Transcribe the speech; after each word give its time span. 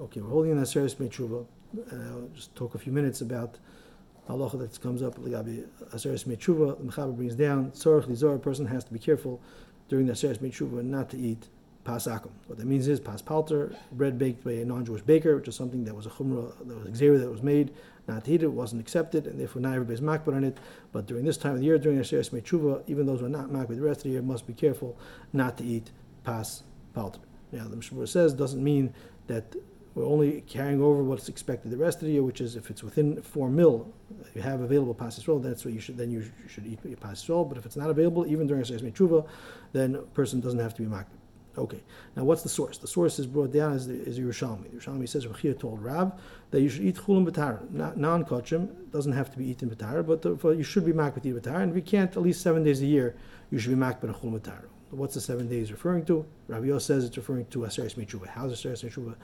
Okay, 0.00 0.22
we're 0.22 0.30
holding 0.30 0.52
in 0.52 0.58
Aseres 0.58 0.94
Metshuva. 0.96 1.44
Uh, 1.76 1.96
I'll 1.96 2.28
just 2.34 2.54
talk 2.56 2.74
a 2.74 2.78
few 2.78 2.92
minutes 2.92 3.20
about 3.20 3.58
halacha 4.26 4.58
that 4.58 4.80
comes 4.80 5.02
up. 5.02 5.16
Ligabi 5.16 5.66
Aseres 5.94 6.24
Metshuva. 6.24 6.78
The 6.78 6.84
Mechaber 6.84 7.14
brings 7.14 7.34
down 7.34 7.72
Tzorach 7.72 8.06
Lizor. 8.06 8.36
A 8.36 8.38
person 8.38 8.64
has 8.64 8.84
to 8.84 8.92
be 8.92 8.98
careful 8.98 9.38
during 9.90 10.06
the 10.06 10.14
Aseres 10.14 10.38
Metshuva 10.38 10.82
not 10.82 11.10
to 11.10 11.18
eat 11.18 11.46
pas 11.84 12.06
akum. 12.06 12.30
What 12.46 12.56
that 12.56 12.66
means 12.66 12.88
is 12.88 13.00
pas 13.00 13.20
palter, 13.20 13.76
bread 13.92 14.18
baked 14.18 14.42
by 14.42 14.52
a 14.52 14.64
non-Jewish 14.64 15.02
baker, 15.02 15.36
which 15.36 15.48
is 15.48 15.56
something 15.56 15.84
that 15.84 15.94
was 15.94 16.06
a 16.06 16.10
chumrah, 16.10 16.56
that 16.66 16.74
was 16.74 16.98
xera 16.98 17.20
that 17.20 17.30
was 17.30 17.42
made, 17.42 17.74
not 18.08 18.24
to 18.24 18.32
eat 18.32 18.42
it, 18.42 18.48
wasn't 18.50 18.80
accepted, 18.80 19.26
and 19.26 19.38
therefore 19.38 19.60
not 19.60 19.74
everybody's 19.74 20.00
makpid 20.00 20.34
on 20.34 20.42
it. 20.42 20.56
But 20.92 21.04
during 21.04 21.26
this 21.26 21.36
time 21.36 21.52
of 21.52 21.58
the 21.58 21.66
year, 21.66 21.76
during 21.76 21.98
Asheres 21.98 22.30
Mechuva, 22.30 22.82
even 22.86 23.04
those 23.04 23.20
who 23.20 23.26
are 23.26 23.28
not 23.28 23.50
makbar 23.50 23.76
the 23.76 23.82
rest 23.82 23.98
of 23.98 24.04
the 24.04 24.10
year 24.10 24.22
must 24.22 24.46
be 24.46 24.54
careful 24.54 24.96
not 25.34 25.58
to 25.58 25.64
eat 25.64 25.90
pas 26.24 26.62
palter. 26.94 27.20
Now, 27.50 27.68
the 27.68 27.76
Mishnah 27.76 28.06
says 28.06 28.32
doesn't 28.32 28.64
mean 28.64 28.94
that 29.26 29.54
we're 29.94 30.06
only 30.06 30.40
carrying 30.42 30.80
over 30.80 31.02
what's 31.02 31.28
expected 31.28 31.70
the 31.70 31.76
rest 31.76 31.98
of 32.00 32.06
the 32.06 32.12
year, 32.12 32.22
which 32.22 32.40
is 32.40 32.56
if 32.56 32.70
it's 32.70 32.82
within 32.82 33.20
four 33.20 33.50
mil, 33.50 33.92
you 34.34 34.40
have 34.40 34.60
available 34.60 34.94
pas 34.94 35.26
roll, 35.28 35.38
that's 35.38 35.64
what 35.64 35.74
you 35.74 35.80
should 35.80 35.96
then 35.96 36.10
you 36.10 36.24
should 36.48 36.66
eat 36.66 36.78
your. 36.84 37.44
But 37.44 37.58
if 37.58 37.66
it's 37.66 37.76
not 37.76 37.90
available, 37.90 38.26
even 38.26 38.46
during 38.46 38.62
Asheres 38.62 38.82
Mechuva, 38.82 39.26
then 39.72 39.96
a 39.96 40.02
person 40.02 40.40
doesn't 40.40 40.60
have 40.60 40.74
to 40.74 40.82
be 40.82 40.88
makpid. 40.88 41.18
Okay, 41.58 41.82
now 42.16 42.24
what's 42.24 42.42
the 42.42 42.48
source? 42.48 42.78
The 42.78 42.86
source 42.86 43.18
is 43.18 43.26
brought 43.26 43.52
down 43.52 43.74
as, 43.74 43.86
is 43.86 44.18
Yerushalmi. 44.18 44.74
Yerushalmi 44.74 45.06
says 45.06 45.26
Rechia 45.26 45.58
told 45.58 45.82
Rav 45.82 46.18
that 46.50 46.62
you 46.62 46.70
should 46.70 46.82
eat 46.82 46.96
chulim 46.96 47.28
b'tar. 47.28 47.68
Non 47.70 48.24
kachim 48.24 48.70
doesn't 48.90 49.12
have 49.12 49.30
to 49.32 49.38
be 49.38 49.50
eaten 49.50 49.68
b'tar, 49.68 50.02
but 50.06 50.56
you 50.56 50.62
should 50.62 50.86
be 50.86 50.94
mak 50.94 51.14
b'tir 51.14 51.38
b'tar. 51.38 51.60
And 51.60 51.70
if 51.70 51.76
you 51.76 51.82
can't, 51.82 52.16
at 52.16 52.22
least 52.22 52.40
seven 52.40 52.64
days 52.64 52.80
a 52.80 52.86
year, 52.86 53.14
you 53.50 53.58
should 53.58 53.68
be 53.68 53.76
mak 53.76 54.00
b'chulim 54.00 54.40
b'tar. 54.40 54.62
What's 54.92 55.14
the 55.14 55.20
seven 55.20 55.48
days 55.48 55.70
referring 55.70 56.04
to? 56.06 56.24
Rabbi 56.48 56.66
Yos 56.66 56.84
says 56.84 57.04
it's 57.04 57.16
referring 57.16 57.46
to 57.46 57.60
Aseres 57.60 57.96
Mitzvah. 57.96 58.28
How's 58.28 58.52
Aseres 58.52 58.84
Mitzvah 58.84 59.16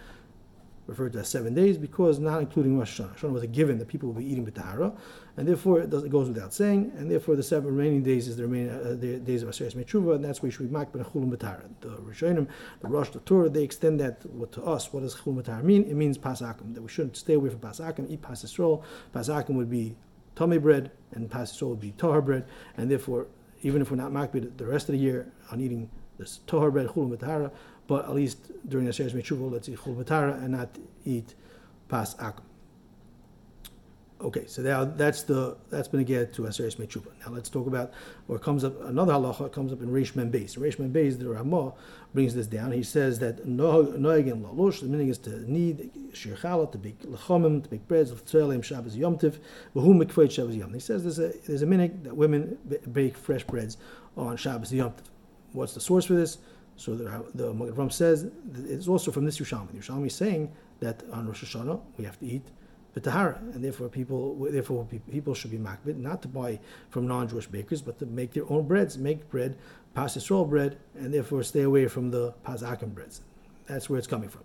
referred 0.89 1.13
to 1.13 1.19
as 1.21 1.29
seven 1.29 1.55
days 1.55 1.77
because 1.77 2.19
not 2.19 2.41
including 2.41 2.79
Rosh 2.79 2.99
Hashanah. 2.99 3.19
Hashanah 3.19 3.33
was 3.33 3.43
a 3.43 3.47
given 3.47 3.79
that 3.79 3.89
people 3.89 4.09
will 4.09 4.21
be 4.21 4.27
eating 4.27 4.45
b'tahara, 4.45 4.97
and 5.37 5.47
therefore 5.47 5.81
it, 5.81 5.93
it, 5.93 6.11
goes 6.11 6.29
without 6.29 6.53
saying, 6.53 6.91
and 6.97 7.11
therefore 7.11 7.37
the 7.37 7.43
seven 7.43 7.77
remaining 7.77 8.03
days 8.03 8.27
is 8.27 8.37
the 8.37 8.43
remaining 8.43 8.71
uh, 8.71 8.97
the 8.99 9.19
days 9.19 9.43
of 9.43 9.51
Aseret 9.51 9.77
Metshuva, 9.77 10.17
and 10.17 10.25
that's 10.25 10.43
where 10.43 10.49
you 10.49 10.51
should 10.51 10.67
be 10.67 10.73
mak 10.73 10.91
b'chulim 10.91 11.31
b'tahara. 11.31 11.69
The 11.83 11.91
Rishonim, 11.91 12.49
the 12.81 12.89
Rosh, 12.89 13.11
the 13.11 13.21
Tur, 13.21 13.51
they 13.51 13.63
extend 13.63 14.01
that 14.01 14.23
to 14.23 14.65
us. 14.65 14.93
What 14.93 15.03
does 15.03 15.15
chulim 15.15 15.43
b'tahara 15.43 15.63
mean? 15.63 15.85
It 15.85 15.95
means 15.95 16.17
pasakim, 16.17 16.75
that 16.75 16.83
we 16.83 16.89
shouldn't 16.89 17.17
stay 17.17 17.35
away 17.35 17.51
from 17.51 17.61
pasakim, 17.61 18.11
eat 18.11 18.23
pas 18.23 18.43
Yisrael. 18.43 18.83
Pasakim 19.15 19.51
would 19.51 19.71
be 19.71 19.95
tummy 20.35 20.59
bread, 20.59 20.91
and 21.13 21.31
pas 21.31 21.53
Yisrael 21.53 21.69
would 21.69 21.81
be 21.81 21.93
tahar 21.93 22.23
bread, 22.23 22.47
and 22.79 22.91
therefore, 22.91 23.27
even 23.61 23.83
if 23.83 23.91
we're 23.91 23.99
not 23.99 24.11
makbid 24.11 24.57
the 24.57 24.65
rest 24.65 24.89
of 24.89 24.95
the 24.95 24.99
year 24.99 25.31
on 25.53 25.61
eating 25.61 25.91
this 26.19 26.41
tahar 26.47 26.71
bread, 26.71 26.89
chulim 26.89 27.17
b'tahara, 27.17 27.51
but 27.87 28.05
at 28.05 28.15
least 28.15 28.51
during 28.69 28.87
the 28.87 28.93
Aseret 28.93 29.13
Metshuva, 29.13 29.51
let's 29.51 29.69
eat 29.69 29.79
chul 29.79 29.97
b'tahara 29.97 30.43
and 30.43 30.53
not 30.53 30.77
eat 31.05 31.35
pas 31.89 32.15
akum. 32.17 32.43
Okay, 34.21 34.47
so 34.47 34.63
now 34.63 34.85
that's 34.85 35.23
the 35.23 35.57
that's 35.71 35.87
been 35.87 36.03
get 36.03 36.35
to 36.35 36.43
Aseres 36.43 36.75
Mechuba. 36.75 37.07
Now 37.25 37.33
let's 37.33 37.49
talk 37.49 37.69
about 37.69 37.93
what 38.27 38.43
comes 38.43 38.65
up. 38.65 38.75
Another 38.85 39.13
halacha 39.13 39.53
comes 39.53 39.73
up 39.73 39.81
in 39.81 39.91
Reish 39.91 40.17
Mem 40.17 40.33
Beis. 40.33 40.59
Reish 40.59 40.77
Mem 40.81 40.93
Beis, 40.93 41.17
the 41.21 41.29
Ramah 41.29 41.73
brings 42.13 42.35
this 42.35 42.49
down. 42.49 42.73
He 42.73 42.83
says 42.83 43.21
that 43.21 43.47
noeg 43.47 44.33
and 44.33 44.45
lalush. 44.45 44.81
The 44.81 44.87
meaning 44.87 45.09
is 45.09 45.19
to 45.19 45.49
need 45.49 45.93
shirchala 46.11 46.73
to 46.73 46.79
make 46.79 46.99
lechomim 47.03 47.63
to 47.63 47.71
make 47.71 47.87
breads 47.87 48.11
of 48.11 48.25
tzelim 48.25 48.65
Shabbos 48.65 48.97
yomtiv 48.97 49.39
v'hu 49.77 49.95
mikveit 50.03 50.33
Shabbos 50.33 50.57
yom. 50.57 50.75
He 50.75 50.81
says 50.81 51.05
there's 51.05 51.21
a 51.21 51.29
there's 51.47 51.63
a 51.63 51.67
minhag 51.67 52.03
that 52.03 52.17
women 52.17 52.59
bake 52.91 53.17
fresh 53.17 53.45
breads 53.45 53.77
on 54.17 54.37
Shabbos 54.37 54.73
yomtiv. 54.73 55.05
What's 55.53 55.75
the 55.75 55.81
source 55.81 56.05
for 56.05 56.15
this? 56.15 56.39
So 56.77 56.95
the 56.95 57.25
the 57.35 57.53
Ram 57.53 57.91
says 57.91 58.29
it's 58.55 58.89
also 58.89 59.11
from 59.11 59.25
this 59.25 59.39
Yerushalmi. 59.39 59.73
Yerushalmi 59.75 60.07
is 60.07 60.15
saying 60.15 60.53
that 60.81 61.03
on 61.13 61.27
Rosh 61.27 61.45
Hashanah 61.45 61.81
we 61.97 62.05
have 62.05 62.19
to 62.21 62.27
eat 62.27 62.47
tahara, 63.01 63.39
and 63.53 63.63
therefore 63.63 63.89
people 63.89 64.37
therefore 64.51 64.87
people 65.11 65.35
should 65.35 65.51
be 65.51 65.59
makbid 65.59 65.97
not 65.97 66.23
to 66.23 66.29
buy 66.29 66.59
from 66.91 67.07
non-Jewish 67.07 67.47
bakers, 67.47 67.83
but 67.83 67.99
to 67.99 68.07
make 68.07 68.33
their 68.33 68.51
own 68.51 68.67
breads, 68.67 68.99
make 68.99 69.29
bread, 69.31 69.57
pas 69.95 70.17
Yisrael 70.17 70.49
bread, 70.49 70.79
and 70.97 71.13
therefore 71.13 71.43
stay 71.43 71.63
away 71.63 71.87
from 71.87 72.11
the 72.11 72.35
pazakim 72.45 72.95
breads. 72.95 73.23
That's 73.67 73.89
where 73.91 73.99
it's 73.99 74.07
coming 74.07 74.29
from. 74.29 74.45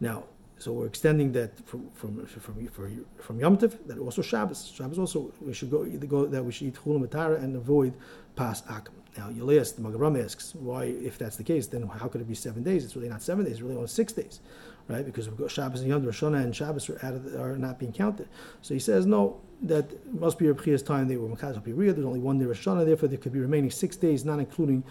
Now, 0.00 0.24
so 0.58 0.72
we're 0.72 0.86
extending 0.86 1.32
that 1.32 1.66
from 1.66 1.90
from 1.90 2.26
from 2.26 2.66
from, 2.68 3.04
from 3.18 3.40
Yom 3.40 3.58
Tov, 3.58 3.76
that 3.86 3.98
also 3.98 4.22
Shabbos. 4.22 4.72
Shabbos 4.74 4.98
also 4.98 5.32
we 5.40 5.52
should 5.52 5.70
go 5.70 5.84
go 5.84 6.26
that 6.26 6.42
we 6.44 6.52
should 6.52 6.68
eat 6.68 6.74
chulam 6.74 7.02
and 7.42 7.56
avoid 7.56 7.92
pas 8.34 8.62
akim. 8.68 8.94
Now 9.16 9.30
Elias, 9.30 9.72
the 9.72 9.82
Magaram 9.82 10.22
asks, 10.22 10.54
why, 10.54 10.84
if 10.84 11.18
that's 11.18 11.36
the 11.36 11.44
case, 11.44 11.66
then 11.66 11.82
how 11.86 12.08
could 12.08 12.20
it 12.20 12.28
be 12.28 12.34
seven 12.34 12.62
days? 12.62 12.84
It's 12.84 12.96
really 12.96 13.08
not 13.08 13.22
seven 13.22 13.44
days, 13.44 13.54
it's 13.54 13.62
really 13.62 13.76
only 13.76 13.88
six 13.88 14.12
days, 14.12 14.40
right? 14.88 15.04
Because 15.04 15.28
we've 15.28 15.38
got 15.38 15.50
Shabbos 15.50 15.80
and 15.80 15.88
Yom 15.88 16.04
Rosh 16.04 16.22
and 16.22 16.54
Shabbos 16.54 16.90
are, 16.90 17.22
are 17.38 17.56
not 17.56 17.78
being 17.78 17.92
counted. 17.92 18.28
So 18.60 18.74
he 18.74 18.80
says, 18.80 19.06
no, 19.06 19.40
that 19.62 20.14
must 20.20 20.38
be 20.38 20.46
Rebchia's 20.46 20.82
time. 20.82 21.08
They 21.08 21.16
were 21.16 21.28
Makaz 21.28 21.58
Piriya. 21.62 21.94
There's 21.94 22.04
only 22.06 22.20
one 22.20 22.38
day 22.38 22.44
Rosh 22.44 22.64
therefore 22.64 23.08
there 23.08 23.18
could 23.18 23.32
be 23.32 23.40
remaining 23.40 23.70
six 23.70 23.96
days, 23.96 24.24
not 24.24 24.38
including 24.38 24.84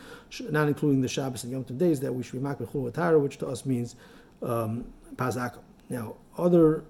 not 0.49 0.67
including 0.67 1.01
the 1.01 1.07
Shabbos 1.07 1.43
and 1.43 1.51
Yom 1.53 1.63
Tov 1.63 1.77
days 1.77 1.99
that 1.99 2.13
we 2.13 2.23
should 2.23 2.41
be 2.41 2.47
Makpid 2.47 2.71
Chul 2.71 3.21
which 3.21 3.37
to 3.37 3.47
us 3.47 3.65
means 3.65 3.95
um, 4.41 4.85
Pazakim. 5.15 5.59
Now, 5.89 6.15
other 6.37 6.83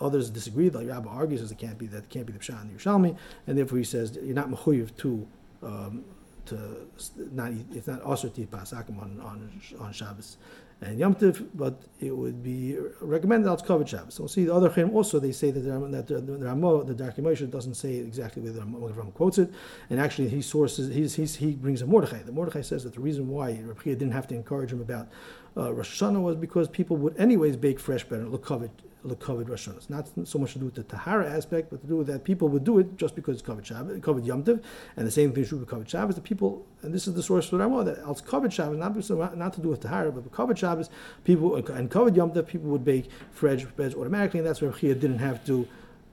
others 0.00 0.30
disagree. 0.30 0.68
The 0.68 0.84
Rabbi 0.84 1.08
argues 1.08 1.42
that 1.42 1.50
it 1.50 1.58
can't 1.58 1.78
be 1.78 1.86
that 1.86 2.04
it 2.04 2.08
can't 2.10 2.26
be 2.26 2.32
the 2.32 2.38
Pshat 2.38 2.60
and 2.60 2.70
the 2.70 2.78
Yerushalmi, 2.78 3.16
and 3.46 3.58
therefore 3.58 3.78
he 3.78 3.84
says 3.84 4.18
you're 4.22 4.34
not 4.34 4.48
mechuyev 4.50 4.96
to 4.98 5.26
um, 5.62 6.04
to 6.46 6.88
not 7.32 7.52
it's 7.72 7.86
not 7.86 8.02
also 8.02 8.28
to 8.28 8.42
eat 8.42 8.50
pasakim 8.50 9.00
on, 9.00 9.20
on 9.20 9.60
on 9.78 9.92
Shabbos 9.92 10.38
and 10.80 10.98
Yom 10.98 11.14
Tov, 11.16 11.44
but 11.54 11.82
it 11.98 12.16
would 12.16 12.42
be 12.42 12.76
recommended 13.00 13.52
it's 13.52 13.62
covered 13.62 13.88
Shabbos. 13.88 14.14
So 14.14 14.22
we'll 14.22 14.28
see 14.28 14.44
the 14.44 14.54
other 14.54 14.70
chim 14.70 14.90
also 14.94 15.18
they 15.18 15.32
say 15.32 15.50
that 15.50 15.60
the, 15.60 16.38
Ramo, 16.38 16.84
the 16.84 16.94
Darkei 16.94 17.18
Moshe 17.18 17.50
doesn't 17.50 17.74
say 17.74 17.96
exactly 17.96 18.42
where 18.42 18.52
the 18.52 18.60
Ramo 18.60 19.10
quotes 19.10 19.38
it, 19.38 19.52
and 19.90 19.98
actually 19.98 20.28
he 20.28 20.40
sources 20.40 20.94
he's, 20.94 21.14
he's, 21.14 21.36
he 21.36 21.52
brings 21.52 21.82
a 21.82 21.86
Mordechai. 21.86 22.22
The 22.22 22.32
Mordechai 22.32 22.60
says 22.60 22.84
that 22.84 22.94
the 22.94 23.00
reason 23.00 23.28
why 23.28 23.60
Rabbi 23.60 23.82
didn't 23.84 24.12
have 24.12 24.28
to 24.28 24.34
encourage 24.36 24.72
him 24.72 24.80
about 24.80 25.08
uh, 25.56 25.72
Rosh 25.72 26.00
Hashanah 26.00 26.22
was 26.22 26.36
because 26.36 26.68
people 26.68 26.96
would 26.98 27.18
anyways 27.18 27.56
bake 27.56 27.80
fresh 27.80 28.04
bread 28.04 28.20
and 28.20 28.30
look 28.30 28.44
covered 28.44 28.70
covered 29.20 29.48
Rosh 29.48 29.68
Hashanah. 29.68 29.76
It's 29.76 29.90
not 30.16 30.28
so 30.28 30.38
much 30.38 30.52
to 30.54 30.58
do 30.58 30.66
with 30.66 30.74
the 30.74 30.82
Tahara 30.82 31.30
aspect, 31.30 31.70
but 31.70 31.80
to 31.80 31.86
do 31.86 31.96
with 31.96 32.06
that 32.08 32.24
people 32.24 32.48
would 32.48 32.64
do 32.64 32.78
it 32.78 32.96
just 32.96 33.14
because 33.14 33.34
it's 33.34 33.46
covered 33.46 33.64
Shabbat, 33.64 34.02
covered 34.02 34.24
Yom 34.24 34.44
Tov, 34.44 34.62
and 34.96 35.06
the 35.06 35.10
same 35.10 35.32
thing 35.32 35.44
should 35.44 35.60
be 35.60 35.66
covered 35.66 35.88
Shabbos. 35.88 36.14
The 36.14 36.20
people, 36.20 36.66
and 36.82 36.92
this 36.92 37.06
is 37.06 37.14
the 37.14 37.22
source 37.22 37.48
for 37.48 37.58
Ramah, 37.58 37.84
that 37.84 37.98
it's 38.08 38.20
covered 38.20 38.52
Shabbos, 38.52 38.78
not, 38.78 39.36
not 39.36 39.52
to 39.54 39.60
do 39.60 39.68
with 39.68 39.80
Tahara, 39.80 40.12
but 40.12 40.30
covered 40.32 40.58
Shabbos, 40.58 40.90
people, 41.24 41.56
and 41.56 41.90
covered 41.90 42.16
Yom 42.16 42.32
Tov, 42.32 42.46
people 42.46 42.70
would 42.70 42.84
bake 42.84 43.10
fresh 43.30 43.64
breads 43.64 43.94
automatically, 43.94 44.40
and 44.40 44.46
that's 44.46 44.60
where 44.60 44.72
Chia 44.72 44.94
didn't 44.94 45.18
have 45.18 45.44
to 45.46 45.66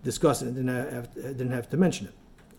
discuss 0.03 0.41
it 0.41 0.53
didn't 0.53 0.67
have, 0.67 1.13
didn't 1.15 1.51
have 1.51 1.69
to 1.69 1.77
mention 1.77 2.07
it. 2.07 2.13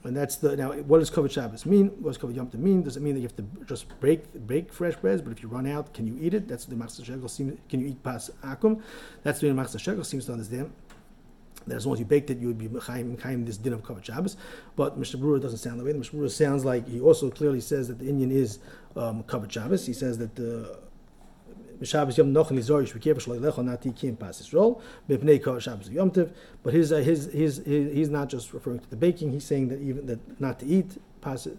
And 0.06 0.16
that's 0.16 0.36
the 0.36 0.56
now. 0.56 0.72
What 0.72 1.00
does 1.00 1.10
covered 1.10 1.32
Shabbos 1.32 1.66
mean? 1.66 1.88
What 2.00 2.10
does 2.10 2.18
covered 2.18 2.36
Yom 2.36 2.48
Tov 2.48 2.60
mean? 2.60 2.82
Does 2.82 2.96
it 2.96 3.02
mean 3.02 3.14
that 3.14 3.20
you 3.20 3.26
have 3.26 3.36
to 3.36 3.64
just 3.66 3.98
break 4.00 4.32
break 4.46 4.72
fresh 4.72 4.94
breads? 4.96 5.20
But 5.20 5.32
if 5.32 5.42
you 5.42 5.48
run 5.48 5.66
out, 5.66 5.92
can 5.92 6.06
you 6.06 6.16
eat 6.20 6.32
it? 6.32 6.46
That's 6.46 6.64
the 6.64 6.76
Machatzis 6.76 7.06
Shekel 7.06 7.28
seems. 7.28 7.58
Can 7.68 7.80
you 7.80 7.88
eat 7.88 8.02
pas 8.02 8.30
akum? 8.44 8.82
That's 9.24 9.40
the 9.40 9.48
Machatzis 9.48 9.80
Shekel 9.80 10.04
seems 10.04 10.26
to 10.26 10.32
understand. 10.32 10.72
That 11.66 11.74
as 11.74 11.86
long 11.86 11.94
as 11.94 11.98
you 11.98 12.06
baked 12.06 12.30
it, 12.30 12.38
you 12.38 12.46
would 12.46 12.58
be 12.58 12.68
mechayim 12.68 13.44
this 13.44 13.56
din 13.56 13.72
of 13.72 13.82
covered 13.82 14.06
Shabbos. 14.06 14.36
But 14.76 14.96
Mishna 14.96 15.18
Berura 15.18 15.42
doesn't 15.42 15.58
sound 15.58 15.80
that 15.80 15.84
way. 15.84 15.92
Mishna 15.92 16.20
Berura 16.20 16.30
sounds 16.30 16.64
like 16.64 16.86
he 16.86 17.00
also 17.00 17.28
clearly 17.28 17.60
says 17.60 17.88
that 17.88 17.98
the 17.98 18.08
Indian 18.08 18.30
is 18.30 18.60
um, 18.94 19.24
covered 19.24 19.52
Shabbos. 19.52 19.86
He 19.86 19.92
says 19.92 20.18
that 20.18 20.36
the 20.36 20.78
Shabbos 21.82 22.18
Yom 22.18 22.32
Pas 24.16 24.40
Yisrael 24.40 24.80
Shabbos 25.60 25.88
Yom. 25.90 26.10
But 26.62 26.74
his, 26.74 26.92
uh, 26.92 26.96
his, 26.96 27.26
his, 27.32 27.62
he's 27.64 28.08
not 28.08 28.28
just 28.28 28.52
referring 28.52 28.80
to 28.80 28.90
the 28.90 28.96
baking. 28.96 29.32
He's 29.32 29.44
saying 29.44 29.68
that 29.68 29.80
even 29.80 30.06
that 30.06 30.40
not 30.40 30.58
to 30.60 30.66
eat 30.66 30.98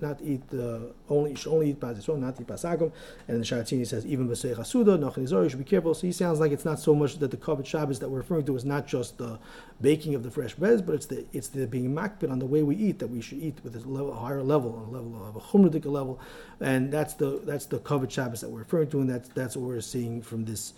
not 0.02 0.20
eat 0.24 0.44
uh, 0.54 0.80
only 1.10 1.36
should 1.36 1.52
only 1.52 1.70
eat 1.72 1.80
pas 1.80 2.08
not 2.08 2.40
eat 2.40 2.48
pasagum. 2.48 2.92
And 3.28 3.42
the 3.42 3.46
Sharatini 3.46 3.86
says 3.86 4.06
even 4.06 4.28
b'sei 4.28 4.56
chasuda 4.56 4.98
nochen 4.98 5.30
you 5.30 5.50
should 5.50 5.60
be 5.60 5.66
careful. 5.66 5.94
So 5.94 6.08
he 6.08 6.14
sounds 6.14 6.40
like 6.40 6.52
it's 6.52 6.66
not 6.66 6.80
so 6.80 6.96
much 6.96 7.20
that 7.20 7.32
the 7.32 7.38
covered 7.38 7.68
Shabbos 7.68 8.00
that 8.00 8.10
we're 8.10 8.20
referring 8.20 8.46
to 8.46 8.56
is 8.56 8.66
not 8.66 8.88
just 8.88 9.18
the 9.18 9.40
baking 9.82 10.16
of 10.16 10.24
the 10.24 10.32
fresh 10.32 10.56
breads, 10.56 10.82
but 10.82 10.96
it's 10.96 11.06
the 11.06 11.26
it's 11.34 11.50
the 11.50 11.68
being 11.68 11.94
makbid 11.94 12.32
on 12.32 12.40
the 12.40 12.46
way 12.46 12.64
we 12.64 12.76
eat 12.76 13.00
that 13.00 13.08
we 13.08 13.22
should 13.22 13.40
eat 13.40 13.60
with 13.64 13.76
a 13.76 13.80
level, 13.88 14.14
higher 14.14 14.42
level, 14.42 14.88
a 14.88 14.90
level 14.90 15.28
of 15.28 15.36
a 15.36 15.40
chumradik 15.40 15.86
level, 15.86 16.20
and 16.60 16.92
that's 16.92 17.14
the 17.16 17.42
that's 17.46 17.66
the 17.66 17.80
covered 17.80 18.12
Shabbos 18.12 18.42
that 18.42 18.50
we're 18.50 18.60
referring 18.60 18.90
to, 18.92 19.02
and 19.02 19.10
that's 19.10 19.30
that's 19.30 19.58
what 19.58 19.68
we're 19.68 19.82
seeing 19.82 20.22
from 20.22 20.46
this 20.46 20.74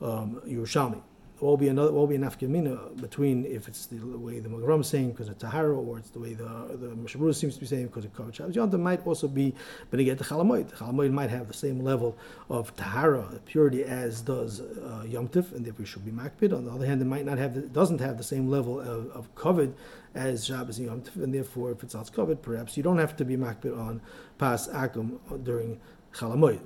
um, 0.00 0.42
Yerushalmi 0.46 1.02
will 1.42 1.56
be 1.56 1.68
another 1.68 1.92
will 1.92 2.06
be 2.06 2.14
an 2.14 2.22
afkamina 2.22 3.00
between 3.00 3.44
if 3.44 3.68
it's 3.68 3.86
the 3.86 3.98
way 3.98 4.38
the 4.38 4.48
Magram 4.48 4.80
is 4.80 4.86
saying 4.86 5.10
because 5.10 5.28
of 5.28 5.38
Tahara 5.38 5.74
or 5.74 5.98
it's 5.98 6.10
the 6.10 6.20
way 6.20 6.34
the 6.34 6.44
the 6.44 6.94
Mishna 6.94 7.20
Berura 7.20 7.34
seems 7.34 7.54
to 7.54 7.60
be 7.60 7.66
saying 7.66 7.86
because 7.86 8.04
of 8.04 8.12
Shabbos 8.34 8.54
Yonta 8.54 8.78
might 8.78 9.04
also 9.06 9.26
be 9.28 9.54
again 9.92 10.16
the 10.16 10.24
Chol 10.24 10.42
Hamoed. 10.42 10.68
The 10.78 11.10
might 11.10 11.30
have 11.30 11.48
the 11.48 11.54
same 11.54 11.80
level 11.80 12.16
of 12.48 12.74
Tahara 12.76 13.40
purity 13.44 13.84
as 13.84 14.20
does 14.22 14.60
uh, 14.60 15.04
Yom 15.06 15.28
and 15.32 15.64
therefore 15.64 15.86
should 15.86 16.04
be 16.04 16.12
Makbid. 16.12 16.56
On 16.56 16.64
the 16.64 16.70
other 16.70 16.86
hand, 16.86 17.02
it 17.02 17.06
might 17.06 17.24
not 17.24 17.38
have 17.38 17.54
the, 17.54 17.62
doesn't 17.62 18.00
have 18.00 18.18
the 18.18 18.24
same 18.24 18.48
level 18.48 18.80
of, 18.80 19.10
of 19.10 19.34
Kavod 19.34 19.72
as 20.14 20.46
Shabbos 20.46 20.78
and 20.78 21.10
and 21.16 21.34
therefore 21.34 21.72
if 21.72 21.82
it's 21.82 21.94
not 21.94 22.12
covered 22.12 22.42
perhaps 22.42 22.76
you 22.76 22.82
don't 22.82 22.98
have 22.98 23.16
to 23.16 23.24
be 23.24 23.36
Makbid 23.36 23.76
on 23.76 24.00
Pas 24.38 24.68
Akum 24.68 25.18
during 25.42 25.80
Chol 26.12 26.36
Hamoed. 26.36 26.60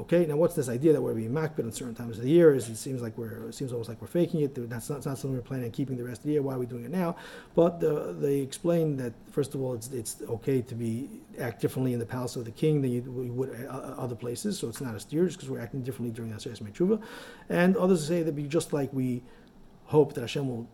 Okay, 0.00 0.24
now 0.24 0.36
what's 0.36 0.54
this 0.54 0.70
idea 0.70 0.94
that 0.94 1.02
we're 1.02 1.12
being 1.12 1.30
makbid 1.30 1.64
on 1.64 1.72
certain 1.72 1.94
times 1.94 2.16
of 2.16 2.24
the 2.24 2.30
year? 2.30 2.54
It 2.54 2.62
seems 2.62 3.02
like 3.02 3.18
we're 3.18 3.48
it 3.48 3.54
seems 3.54 3.70
almost 3.70 3.90
like 3.90 4.00
we're 4.00 4.08
faking 4.08 4.40
it. 4.40 4.54
That's 4.70 4.88
not, 4.88 5.04
not 5.04 5.18
something 5.18 5.34
we're 5.34 5.42
planning 5.42 5.66
on 5.66 5.72
keeping 5.72 5.98
the 5.98 6.04
rest 6.04 6.20
of 6.20 6.24
the 6.24 6.32
year. 6.32 6.42
Why 6.42 6.54
are 6.54 6.58
we 6.58 6.64
doing 6.64 6.84
it 6.84 6.90
now? 6.90 7.16
But 7.54 7.80
the, 7.80 8.16
they 8.18 8.38
explain 8.38 8.96
that 8.96 9.12
first 9.30 9.54
of 9.54 9.60
all, 9.60 9.74
it's 9.74 9.88
it's 9.88 10.22
okay 10.26 10.62
to 10.62 10.74
be 10.74 11.10
act 11.38 11.60
differently 11.60 11.92
in 11.92 11.98
the 11.98 12.06
palace 12.06 12.36
of 12.36 12.46
the 12.46 12.50
king 12.50 12.80
than 12.80 12.92
you, 12.92 13.02
would 13.02 13.50
at 13.50 13.68
other 13.68 14.14
places. 14.14 14.58
So 14.58 14.68
it's 14.68 14.80
not 14.80 14.94
a 14.94 15.00
steer 15.00 15.26
because 15.26 15.50
we're 15.50 15.60
acting 15.60 15.82
differently 15.82 16.14
during 16.14 16.30
that 16.30 16.40
Aseret. 16.40 17.02
And 17.50 17.76
others 17.76 18.06
say 18.06 18.22
that 18.22 18.32
be 18.34 18.44
just 18.44 18.72
like 18.72 18.90
we 18.94 19.22
hope 19.84 20.14
that 20.14 20.22
Hashem 20.22 20.48
will 20.48 20.66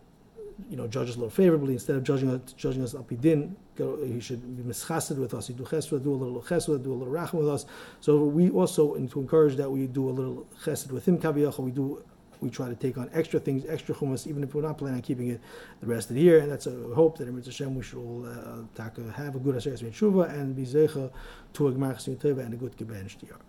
you 0.69 0.77
know, 0.77 0.87
judge 0.87 1.09
us 1.09 1.15
a 1.15 1.19
little 1.19 1.29
favorably 1.29 1.73
instead 1.73 1.95
of 1.95 2.03
judging 2.03 2.29
us, 2.29 2.53
judging 2.53 2.81
us 2.83 2.95
up 2.95 3.07
din. 3.21 3.55
He 3.77 4.19
should 4.19 4.57
be 4.57 4.63
mischased 4.63 5.17
with 5.17 5.33
us. 5.33 5.47
He 5.47 5.53
do 5.53 5.63
chesed, 5.63 6.03
do 6.03 6.13
a 6.13 6.15
little 6.15 6.41
chesed, 6.41 6.83
do 6.83 6.93
a 6.93 6.95
little 6.95 7.13
racham 7.13 7.35
with 7.35 7.49
us. 7.49 7.65
So 8.01 8.23
we 8.23 8.49
also, 8.49 8.95
and 8.95 9.09
to 9.11 9.19
encourage 9.19 9.55
that, 9.57 9.69
we 9.69 9.87
do 9.87 10.09
a 10.09 10.11
little 10.11 10.47
chesed 10.63 10.91
with 10.91 11.07
him. 11.07 11.19
Kaviyach, 11.19 11.59
we 11.59 11.71
do. 11.71 12.03
We 12.39 12.51
try 12.51 12.69
to 12.69 12.75
take 12.75 12.99
on 12.99 13.09
extra 13.13 13.39
things, 13.39 13.65
extra 13.67 13.95
chumas, 13.95 14.27
even 14.27 14.43
if 14.43 14.53
we're 14.53 14.61
not 14.61 14.77
planning 14.77 14.97
on 14.97 15.01
keeping 15.01 15.29
it 15.29 15.41
the 15.81 15.87
rest 15.87 16.11
of 16.11 16.15
the 16.15 16.21
year. 16.21 16.37
And 16.37 16.51
that's 16.51 16.67
a 16.67 16.93
hope 16.93 17.17
that 17.17 17.27
in 17.27 17.35
Hashem 17.35 17.73
we 17.73 17.81
should 17.81 17.97
all 17.97 18.27
uh, 18.27 19.11
have 19.13 19.35
a 19.35 19.39
good 19.39 19.55
Aseret 19.55 19.91
Tshuva 19.91 20.31
and 20.31 20.55
be 20.55 20.63
zecha 20.63 21.09
to 21.53 21.67
a 21.67 21.71
Gemara 21.71 21.97
and 22.23 22.53
a 22.53 22.57
good 22.57 22.77
Geben 22.77 23.05
Shtiyar. 23.05 23.39